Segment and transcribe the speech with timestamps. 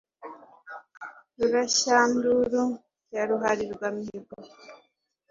[1.39, 2.63] Ruhashyanduru
[3.13, 4.35] ya ruharirwa mihigo,